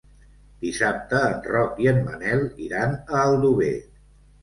Dissabte 0.63 1.19
en 1.27 1.37
Roc 1.57 1.79
i 1.85 1.91
en 1.93 2.01
Manel 2.09 2.45
iran 2.71 2.99
a 2.99 3.25
Aldover. 3.31 3.75